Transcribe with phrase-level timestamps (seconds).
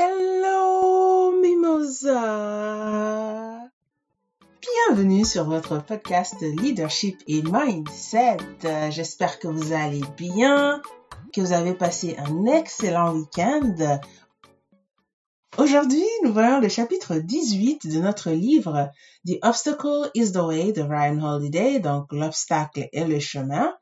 [0.00, 2.14] Hello Mimosa
[4.60, 8.36] Bienvenue sur votre podcast Leadership et Mindset.
[8.90, 10.80] J'espère que vous allez bien,
[11.32, 13.98] que vous avez passé un excellent week-end.
[15.56, 18.92] Aujourd'hui, nous voyons le chapitre 18 de notre livre
[19.26, 23.74] The Obstacle is the Way de Ryan Holiday, donc l'obstacle est le chemin.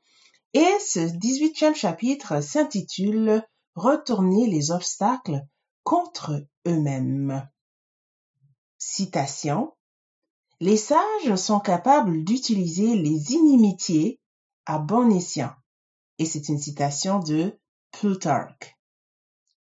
[0.54, 3.42] Et ce 18e chapitre s'intitule
[3.74, 5.42] Retourner les obstacles
[5.86, 7.48] contre eux-mêmes.
[8.76, 9.72] Citation.
[10.58, 14.18] Les sages sont capables d'utiliser les inimitiés
[14.66, 15.52] à bon escient.
[16.18, 17.56] Et c'est une citation de
[17.92, 18.76] Plutarque.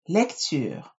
[0.08, 0.96] Lecture.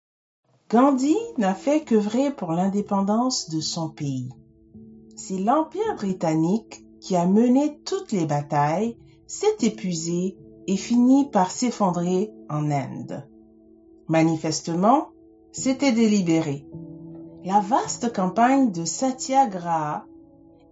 [0.70, 4.30] Gandhi n'a fait que vrai pour l'indépendance de son pays.
[5.16, 8.98] C'est l'Empire britannique qui a mené toutes les batailles,
[9.28, 13.26] s'est épuisé et finit par s'effondrer en Inde.
[14.10, 15.13] Manifestement,
[15.54, 16.66] c'était délibéré.
[17.46, 20.06] La vaste campagne de Satyagraha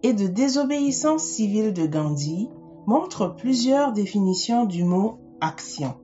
[0.02, 2.50] et de désobéissance civile de Gandhi
[2.86, 5.94] montre plusieurs définitions du mot action.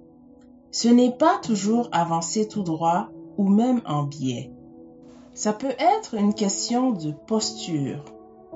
[0.71, 4.53] Ce n'est pas toujours avancer tout droit ou même en biais.
[5.35, 8.05] Ça peut être une question de posture,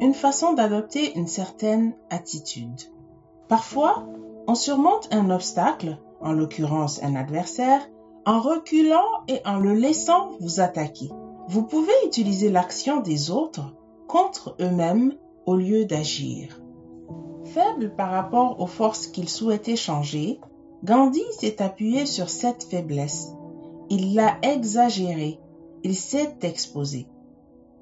[0.00, 2.92] une façon d'adopter une certaine attitude.
[3.48, 4.06] Parfois,
[4.46, 7.88] on surmonte un obstacle, en l'occurrence un adversaire,
[8.24, 11.10] en reculant et en le laissant vous attaquer.
[11.48, 13.74] Vous pouvez utiliser l'action des autres
[14.06, 15.14] contre eux-mêmes
[15.46, 16.60] au lieu d'agir.
[17.44, 20.40] Faible par rapport aux forces qu'il souhaitait changer,
[20.84, 23.32] Gandhi s'est appuyé sur cette faiblesse.
[23.90, 25.38] Il l'a exagérée.
[25.82, 27.06] Il s'est exposé.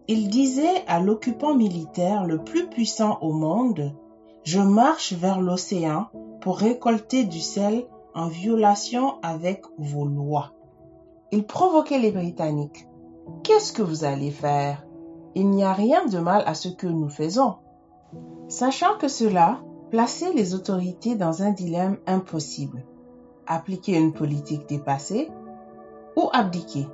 [0.08, 3.92] Il disait à l'occupant militaire le plus puissant au monde,
[4.42, 6.06] Je marche vers l'océan
[6.41, 10.53] pour récolter du sel en violation avec vos lois.
[11.33, 12.86] Il provoquait les Britanniques.
[13.44, 14.84] Qu'est-ce que vous allez faire?
[15.34, 17.56] Il n'y a rien de mal à ce que nous faisons.
[18.48, 22.85] Sachant que cela plaçait les autorités dans un dilemme impossible.
[23.46, 25.30] Appliquer une politique dépassée
[26.17, 26.89] ou abdiquer.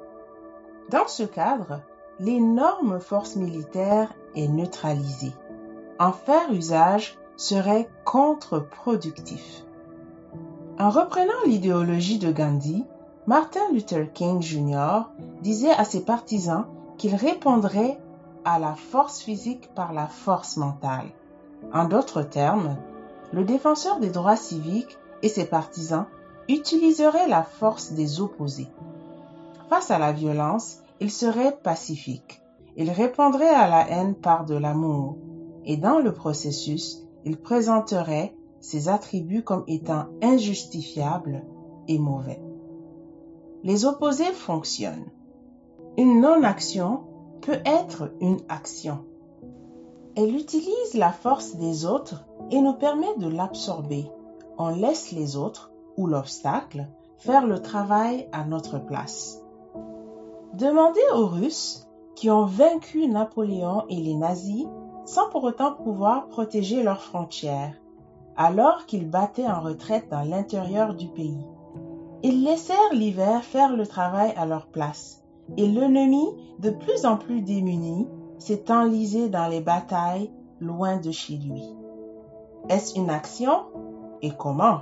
[0.91, 1.83] Dans ce cadre,
[2.19, 5.33] l'énorme force militaire est neutralisée.
[5.99, 9.66] En faire usage serait contre-productif.
[10.79, 12.85] En reprenant l'idéologie de Gandhi,
[13.27, 15.05] Martin Luther King Jr.
[15.41, 16.67] disait à ses partisans
[16.99, 17.99] qu'il répondrait
[18.45, 21.07] à la force physique par la force mentale.
[21.73, 22.77] En d'autres termes,
[23.33, 26.05] le défenseur des droits civiques et ses partisans
[26.47, 28.69] utiliseraient la force des opposés.
[29.71, 32.43] Face à la violence, il serait pacifique.
[32.77, 35.17] Il répondrait à la haine par de l'amour.
[35.65, 38.35] Et dans le processus, il présenterait
[38.67, 41.45] ses attributs comme étant injustifiables
[41.87, 42.43] et mauvais.
[43.63, 45.07] Les opposés fonctionnent.
[45.97, 47.05] Une non-action
[47.43, 49.05] peut être une action.
[50.17, 54.11] Elle utilise la force des autres et nous permet de l'absorber.
[54.59, 56.89] On laisse les autres ou l'obstacle
[57.19, 59.45] faire le travail à notre place.
[60.55, 64.67] Demandez aux Russes qui ont vaincu Napoléon et les nazis
[65.05, 67.77] sans pour autant pouvoir protéger leurs frontières
[68.37, 71.47] alors qu'ils battaient en retraite dans l'intérieur du pays.
[72.23, 75.23] Ils laissèrent l'hiver faire le travail à leur place,
[75.57, 76.27] et l'ennemi,
[76.59, 78.09] de plus en plus démuni,
[78.39, 80.31] s'est enlisé dans les batailles
[80.61, 81.63] loin de chez lui.
[82.69, 83.67] Est-ce une action?
[84.23, 84.81] Et comment?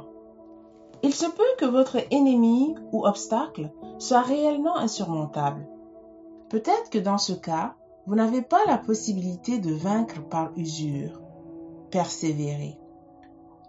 [1.03, 5.69] Il se peut que votre ennemi ou obstacle soit réellement insurmontable.
[6.49, 7.75] Peut-être que dans ce cas,
[8.07, 11.21] vous n'avez pas la possibilité de vaincre par usure.
[11.91, 12.79] Persévérez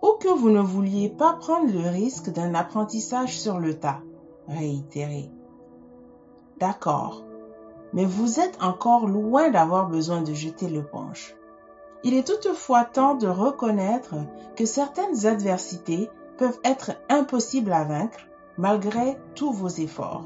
[0.05, 4.01] ou que vous ne vouliez pas prendre le risque d'un apprentissage sur le tas.
[4.47, 5.31] Réitérez.
[6.59, 7.23] D'accord,
[7.91, 11.35] mais vous êtes encore loin d'avoir besoin de jeter le l'éponge.
[12.03, 14.13] Il est toutefois temps de reconnaître
[14.55, 18.27] que certaines adversités peuvent être impossibles à vaincre
[18.59, 20.25] malgré tous vos efforts.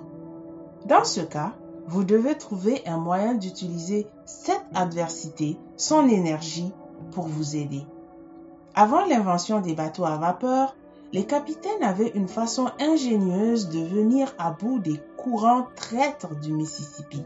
[0.88, 1.54] Dans ce cas,
[1.88, 6.74] vous devez trouver un moyen d'utiliser cette adversité, son énergie,
[7.12, 7.86] pour vous aider.
[8.82, 10.74] Avant l'invention des bateaux à vapeur,
[11.12, 17.22] les capitaines avaient une façon ingénieuse de venir à bout des courants traîtres du Mississippi.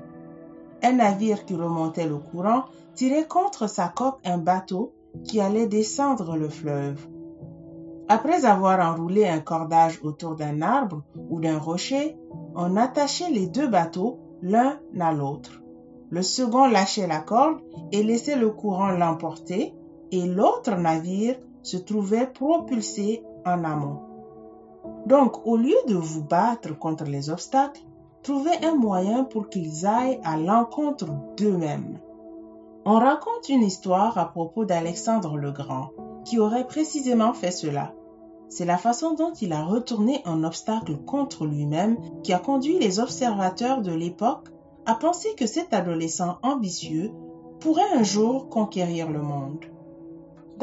[0.81, 2.63] Un navire qui remontait le courant
[2.95, 4.93] tirait contre sa coque un bateau
[5.25, 7.05] qui allait descendre le fleuve.
[8.09, 12.17] Après avoir enroulé un cordage autour d'un arbre ou d'un rocher,
[12.55, 15.61] on attachait les deux bateaux l'un à l'autre.
[16.09, 17.59] Le second lâchait la corde
[17.91, 19.75] et laissait le courant l'emporter
[20.13, 23.99] et l'autre navire se trouvait propulsé en amont.
[25.07, 27.81] Donc, au lieu de vous battre contre les obstacles,
[28.21, 31.99] trouver un moyen pour qu'ils aillent à l'encontre d'eux-mêmes.
[32.85, 35.89] On raconte une histoire à propos d'Alexandre le Grand,
[36.25, 37.93] qui aurait précisément fait cela.
[38.49, 42.99] C'est la façon dont il a retourné un obstacle contre lui-même qui a conduit les
[42.99, 44.49] observateurs de l'époque
[44.85, 47.11] à penser que cet adolescent ambitieux
[47.59, 49.72] pourrait un jour conquérir le monde.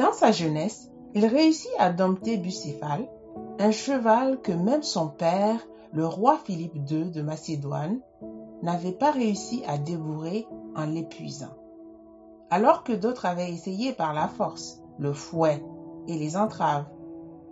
[0.01, 3.07] Dans sa jeunesse, il réussit à dompter Bucéphale,
[3.59, 5.59] un cheval que même son père,
[5.93, 7.99] le roi Philippe II de Macédoine,
[8.63, 11.53] n'avait pas réussi à débourrer en l'épuisant.
[12.49, 15.63] Alors que d'autres avaient essayé par la force, le fouet
[16.07, 16.85] et les entraves,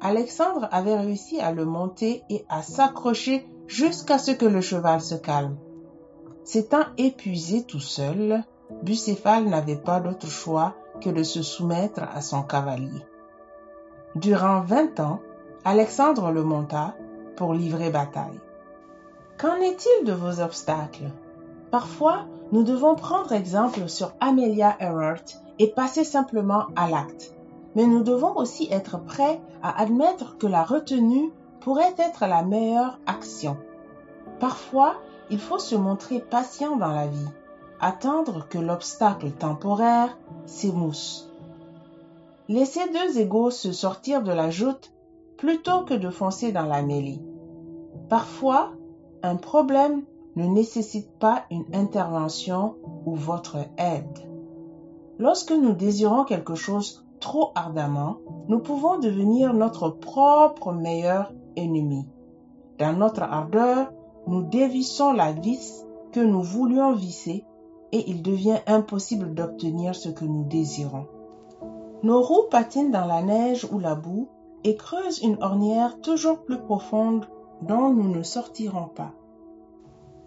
[0.02, 5.14] Alexandre avait réussi à le monter et à s'accrocher jusqu'à ce que le cheval se
[5.14, 5.58] calme.
[6.46, 8.44] S'étant épuisé tout seul,
[8.82, 13.06] Bucéphale n'avait pas d'autre choix que de se soumettre à son cavalier.
[14.16, 15.20] Durant vingt ans,
[15.66, 16.96] Alexandre le monta
[17.36, 18.40] pour livrer bataille.
[19.38, 21.12] Qu'en est-il de vos obstacles?
[21.72, 25.24] Parfois, nous devons prendre exemple sur Amelia Earhart
[25.60, 27.34] et passer simplement à l'acte.
[27.76, 33.00] Mais nous devons aussi être prêts à admettre que la retenue pourrait être la meilleure
[33.06, 33.58] action.
[34.40, 34.96] Parfois,
[35.30, 37.30] il faut se montrer patient dans la vie,
[37.80, 41.30] attendre que l'obstacle temporaire s'émousse.
[42.48, 44.92] Laisser deux égaux se sortir de la joute
[45.38, 47.22] plutôt que de foncer dans la mêlée.
[48.10, 48.72] Parfois,
[49.24, 50.04] un problème
[50.36, 52.76] ne nécessite pas une intervention
[53.06, 54.20] ou votre aide.
[55.18, 62.06] Lorsque nous désirons quelque chose trop ardemment, nous pouvons devenir notre propre meilleur ennemi.
[62.80, 63.92] Dans notre ardeur,
[64.28, 67.44] nous dévissons la vis que nous voulions visser
[67.92, 71.08] et il devient impossible d'obtenir ce que nous désirons.
[72.04, 74.30] Nos roues patinent dans la neige ou la boue
[74.64, 77.26] et creusent une ornière toujours plus profonde
[77.62, 79.12] dont nous ne sortirons pas.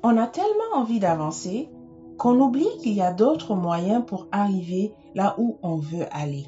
[0.02, 1.70] On a tellement envie d'avancer
[2.18, 6.46] qu'on oublie qu'il y a d'autres moyens pour arriver là où on veut aller.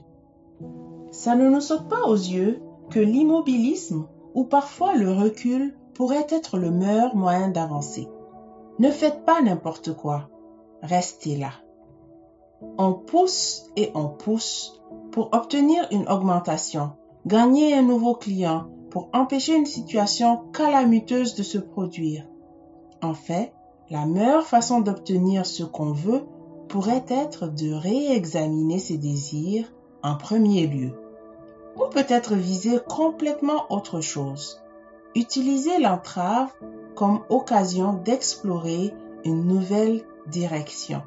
[1.10, 2.60] Ça ne nous saute pas aux yeux
[2.90, 8.08] que l'immobilisme ou parfois le recul pourrait être le meilleur moyen d'avancer.
[8.78, 10.28] Ne faites pas n'importe quoi.
[10.84, 11.50] Restez là.
[12.76, 14.82] On pousse et on pousse
[15.12, 16.92] pour obtenir une augmentation,
[17.24, 22.26] gagner un nouveau client, pour empêcher une situation calamiteuse de se produire.
[23.02, 23.54] En fait,
[23.88, 26.26] la meilleure façon d'obtenir ce qu'on veut
[26.68, 29.72] pourrait être de réexaminer ses désirs
[30.02, 30.92] en premier lieu.
[31.76, 34.62] Ou peut-être viser complètement autre chose.
[35.14, 36.52] Utiliser l'entrave
[36.94, 38.92] comme occasion d'explorer
[39.24, 41.02] une nouvelle direction.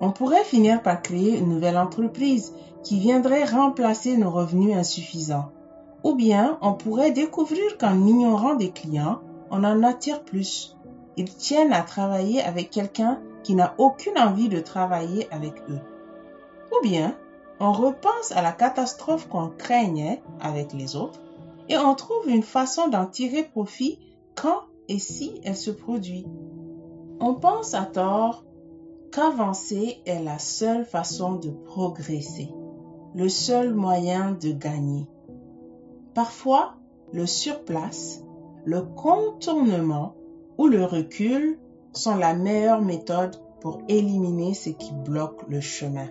[0.00, 5.52] On pourrait finir par créer une nouvelle entreprise qui viendrait remplacer nos revenus insuffisants.
[6.04, 10.76] Ou bien on pourrait découvrir qu'en ignorant des clients, on en attire plus.
[11.16, 15.80] Ils tiennent à travailler avec quelqu'un qui n'a aucune envie de travailler avec eux.
[16.72, 17.14] Ou bien
[17.58, 21.20] on repense à la catastrophe qu'on craignait avec les autres
[21.68, 23.98] et on trouve une façon d'en tirer profit
[24.34, 26.26] quand et si elle se produit.
[27.22, 28.44] On pense à tort
[29.12, 32.48] qu'avancer est la seule façon de progresser,
[33.14, 35.06] le seul moyen de gagner.
[36.14, 36.76] Parfois,
[37.12, 38.24] le surplace,
[38.64, 40.14] le contournement
[40.56, 41.58] ou le recul
[41.92, 46.08] sont la meilleure méthode pour éliminer ce qui bloque le chemin.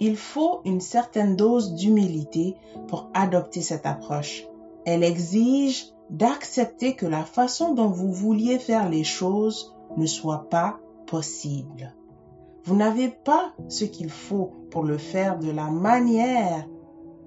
[0.00, 2.56] Il faut une certaine dose d'humilité
[2.88, 4.44] pour adopter cette approche.
[4.84, 10.78] Elle exige d'accepter que la façon dont vous vouliez faire les choses ne soit pas
[11.06, 11.94] possible.
[12.64, 16.66] Vous n'avez pas ce qu'il faut pour le faire de la manière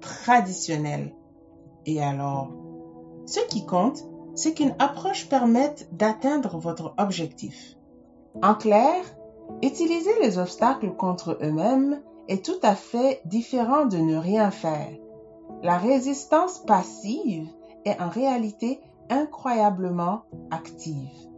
[0.00, 1.14] traditionnelle.
[1.84, 2.50] Et alors,
[3.26, 4.04] ce qui compte,
[4.34, 7.76] c'est qu'une approche permette d'atteindre votre objectif.
[8.42, 9.02] En clair,
[9.62, 14.90] utiliser les obstacles contre eux-mêmes est tout à fait différent de ne rien faire.
[15.62, 17.48] La résistance passive
[17.84, 18.80] est en réalité
[19.10, 21.35] incroyablement active.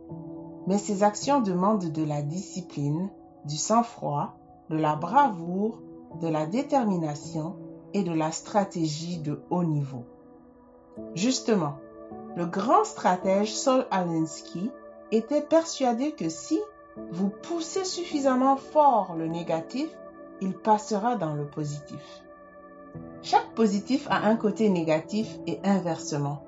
[0.69, 3.09] Mais ces actions demandent de la discipline,
[3.47, 4.35] du sang-froid,
[4.69, 5.81] de la bravoure,
[6.21, 7.57] de la détermination
[7.95, 10.05] et de la stratégie de haut niveau.
[11.15, 11.77] Justement,
[12.37, 14.71] le grand stratège Saul Alinsky
[15.11, 16.61] était persuadé que si
[17.13, 19.89] vous poussez suffisamment fort le négatif,
[20.43, 22.23] il passera dans le positif.
[23.23, 26.43] Chaque positif a un côté négatif et inversement.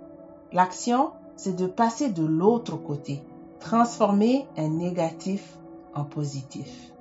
[0.52, 3.22] L'action, c'est de passer de l'autre côté
[3.60, 5.58] transformer un négatif
[5.94, 6.92] en positif.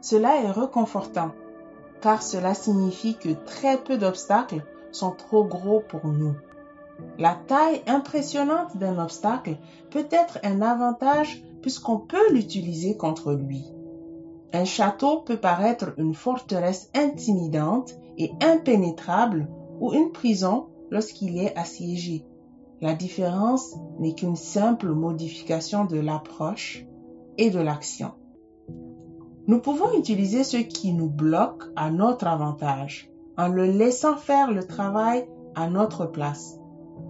[0.00, 1.32] Cela est reconfortant
[2.00, 6.34] car cela signifie que très peu d'obstacles sont trop gros pour nous.
[7.18, 9.56] La taille impressionnante d'un obstacle
[9.90, 13.64] peut être un avantage puisqu'on peut l'utiliser contre lui.
[14.52, 19.48] Un château peut paraître une forteresse intimidante et impénétrable
[19.80, 22.24] ou une prison lorsqu'il est assiégé.
[22.80, 26.84] La différence n'est qu'une simple modification de l'approche
[27.36, 28.12] et de l'action.
[29.48, 34.64] Nous pouvons utiliser ce qui nous bloque à notre avantage en le laissant faire le
[34.66, 36.58] travail à notre place.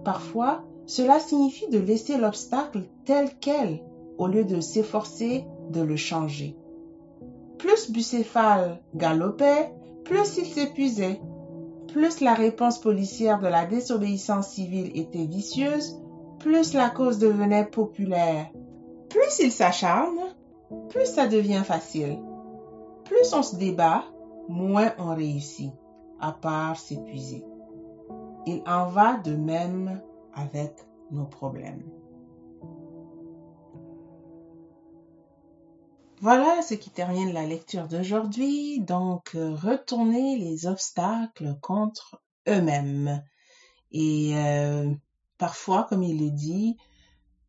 [0.03, 3.83] Parfois, cela signifie de laisser l'obstacle tel quel
[4.17, 6.57] au lieu de s'efforcer de le changer.
[7.57, 9.71] Plus Bucéphale galopait,
[10.03, 11.21] plus il s'épuisait.
[11.91, 15.99] Plus la réponse policière de la désobéissance civile était vicieuse,
[16.39, 18.47] plus la cause devenait populaire.
[19.09, 20.19] Plus il s'acharne,
[20.89, 22.19] plus ça devient facile.
[23.05, 24.03] Plus on se débat,
[24.47, 25.71] moins on réussit,
[26.19, 27.43] à part s'épuiser.
[28.45, 29.99] Il en va de même
[30.33, 30.73] avec
[31.11, 31.83] nos problèmes.
[36.21, 38.81] Voilà ce qui termine la lecture d'aujourd'hui.
[38.81, 43.23] Donc, euh, retourner les obstacles contre eux-mêmes.
[43.91, 44.93] Et euh,
[45.37, 46.75] parfois, comme il le dit,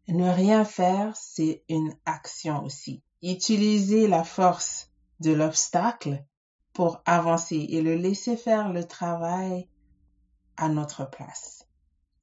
[0.06, 3.02] ne rien faire, c'est une action aussi.
[3.22, 6.24] Utiliser la force de l'obstacle
[6.72, 9.68] pour avancer et le laisser faire le travail
[10.56, 11.66] à notre place.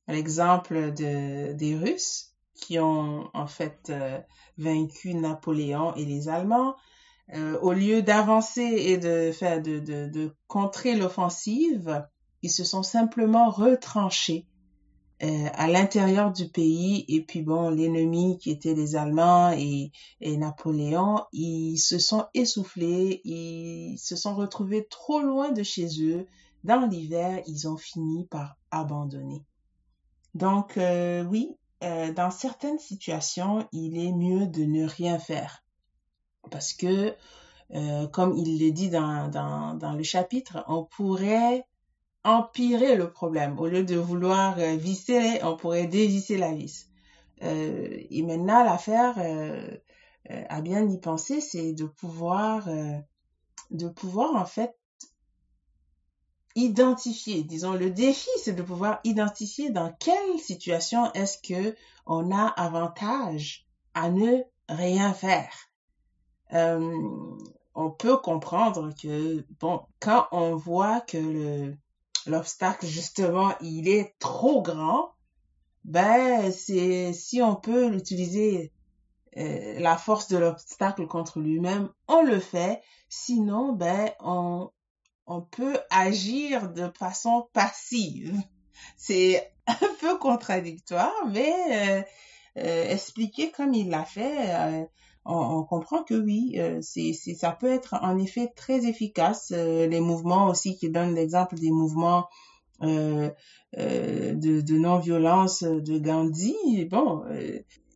[0.08, 4.20] L'exemple de, des Russes qui ont en fait euh,
[4.58, 6.76] vaincu Napoléon et les Allemands,
[7.34, 12.06] euh, au lieu d'avancer et de faire de, de, contrer l'offensive,
[12.42, 14.46] ils se sont simplement retranchés
[15.24, 17.06] euh, à l'intérieur du pays.
[17.08, 23.98] Et puis bon l'ennemi qui était les Allemands et, Napoléon ils se sont essoufflés ils
[23.98, 26.26] se sont retrouvés trop loin de chez eux.
[26.64, 29.44] Dans l'hiver ils ont fini par abandonner.
[30.34, 30.80] Donc
[31.30, 35.64] oui euh, dans certaines situations il est mieux de ne rien faire
[36.52, 37.16] parce que
[38.14, 41.66] comme il le dit dans, dans, dans le chapitre on pourrait
[42.28, 43.58] empirer le problème.
[43.58, 46.88] Au lieu de vouloir euh, visser, on pourrait dévisser la vis.
[47.42, 49.78] Euh, et maintenant, l'affaire, euh,
[50.30, 52.68] euh, à bien y penser, c'est de pouvoir,
[53.72, 54.76] de pouvoir en fait
[56.58, 57.44] identifier.
[57.44, 61.76] Disons, le défi, c'est de pouvoir identifier dans quelle situation est-ce que
[62.08, 65.54] on a avantage à ne rien faire.
[66.52, 71.78] on peut comprendre que, bon, quand on voit que le,
[72.26, 75.12] l'obstacle justement il est trop grand,
[75.84, 78.74] ben c'est si on peut l'utiliser
[79.38, 82.82] euh, la force de l'obstacle contre lui-même, on le fait.
[83.10, 84.72] Sinon, ben on
[85.28, 88.36] on peut agir de façon passive.
[88.96, 92.02] C'est un peu contradictoire, mais euh,
[92.58, 94.88] euh, expliquer comme il l'a fait,
[95.28, 99.52] on, comprend que oui, euh, c'est, ça peut être en effet très efficace.
[99.54, 102.28] Euh, les mouvements aussi qui donnent l'exemple des mouvements
[102.82, 103.30] euh,
[103.76, 106.86] de, de non-violence de Gandhi.
[106.86, 107.24] Bon,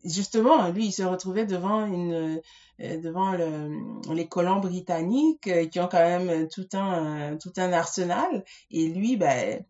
[0.04, 2.40] justement, lui, il se retrouvait devant une
[2.78, 3.70] devant le,
[4.12, 9.62] les colons britanniques qui ont quand même tout un tout un arsenal et lui ben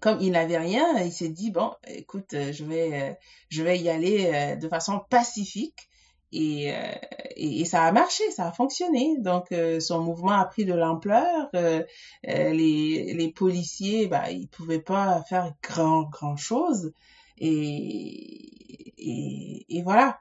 [0.00, 3.16] comme il n'avait rien il s'est dit bon écoute je vais
[3.48, 5.88] je vais y aller de façon pacifique
[6.32, 6.92] et, euh,
[7.36, 9.16] et, et, ça a marché, ça a fonctionné.
[9.18, 11.48] Donc euh, son mouvement a pris de l'ampleur.
[11.54, 11.82] Euh,
[12.22, 16.92] les, les policiers, bah, ils pouvaient pas faire grand grand chose.
[17.38, 20.18] Et, et, et voilà.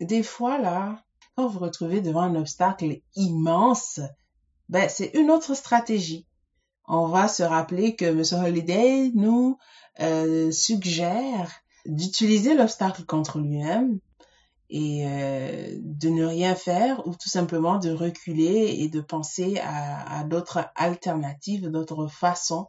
[0.00, 1.02] Des fois là,
[1.34, 4.00] quand vous vous retrouvez devant un obstacle immense,
[4.68, 6.26] ben c'est une autre stratégie.
[6.88, 8.44] On va se rappeler que M.
[8.44, 9.58] Holiday nous
[10.52, 11.50] suggère
[11.86, 13.98] d'utiliser l'obstacle contre lui-même
[14.68, 20.18] et euh, de ne rien faire ou tout simplement de reculer et de penser à,
[20.18, 22.68] à d'autres alternatives, d'autres façons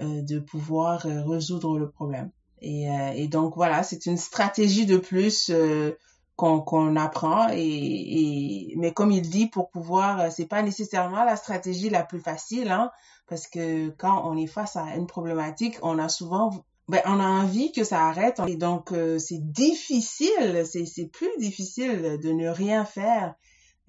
[0.00, 2.30] euh, de pouvoir euh, résoudre le problème.
[2.60, 5.92] Et, euh, et donc voilà, c'est une stratégie de plus euh,
[6.36, 7.48] qu'on qu'on apprend.
[7.52, 12.20] Et, et, mais comme il dit, pour pouvoir, c'est pas nécessairement la stratégie la plus
[12.20, 12.90] facile, hein,
[13.28, 17.26] parce que quand on est face à une problématique, on a souvent ben, on a
[17.28, 18.40] envie que ça arrête.
[18.48, 23.36] Et donc, euh, c'est difficile, c'est plus difficile de ne rien faire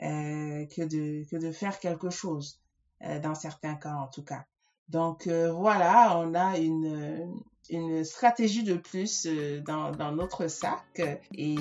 [0.04, 2.60] euh, que, de, que de faire quelque chose,
[3.04, 4.46] euh, dans certains cas en tout cas.
[4.88, 7.34] Donc, euh, voilà, on a une,
[7.72, 11.02] une stratégie de plus euh, dans, dans notre sac.
[11.36, 11.56] Et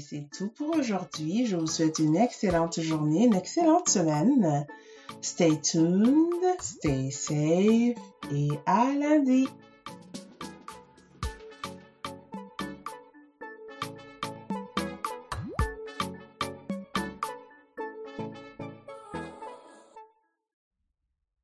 [0.00, 1.46] c'est tout pour aujourd'hui.
[1.46, 4.66] Je vous souhaite une excellente journée, une excellente semaine.
[5.20, 7.98] Stay tuned, stay safe
[8.32, 9.48] et à lundi.